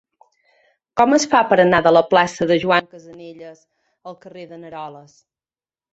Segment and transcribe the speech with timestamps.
[1.01, 3.63] Com es fa per anar de la plaça de Joan Casanelles
[4.13, 5.19] al carrer de n'Aroles?